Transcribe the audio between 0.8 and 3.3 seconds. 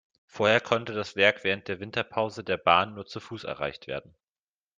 das Werk während der Winterpause der Bahn nur zu